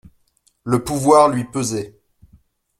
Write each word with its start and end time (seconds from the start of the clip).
Le 0.63 0.83
pouvoir 0.83 1.29
lui 1.29 1.43
pesait. 1.43 1.95